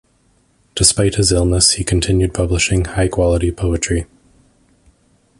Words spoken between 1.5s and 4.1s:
he continued publishing high quality poetry.